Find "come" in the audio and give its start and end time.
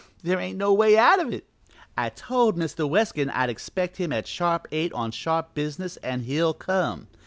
6.55-7.05